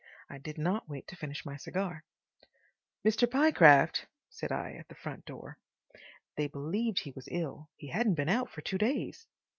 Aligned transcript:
I 0.31 0.39
did 0.39 0.57
not 0.57 0.89
wait 0.89 1.07
to 1.09 1.15
finish 1.15 1.45
my 1.45 1.57
cigar. 1.57 2.03
"Mr. 3.07 3.29
Pyecraft?" 3.29 4.07
said 4.31 4.51
I, 4.51 4.71
at 4.71 4.87
the 4.87 4.95
front 4.95 5.25
door. 5.25 5.59
They 6.37 6.47
believed 6.47 7.01
he 7.01 7.11
was 7.11 7.27
ill; 7.29 7.69
he 7.77 7.89
hadn't 7.89 8.15
been 8.15 8.27
out 8.27 8.49
for 8.49 8.61
two 8.61 8.79
days. 8.79 9.27